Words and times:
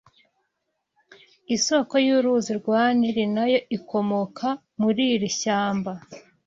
Isoko 1.55 1.93
y’uruzi 2.05 2.51
rwa 2.59 2.81
Nili 2.97 3.25
na 3.35 3.43
yo 3.51 3.59
ikomoka 3.77 4.47
muri 4.81 5.03
iri 5.15 5.29
shyamba 5.39 5.91